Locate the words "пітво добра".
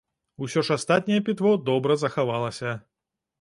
1.27-1.99